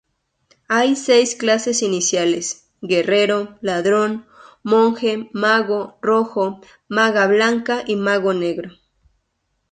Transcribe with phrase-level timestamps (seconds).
[0.67, 4.25] Hay seis clases iniciales: Guerrero, Ladrón,
[4.63, 8.71] Monje, Mago Rojo, Maga Blanca y Mago Negro.